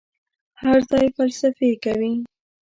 [0.61, 2.13] هر ځای فلسفې کوي.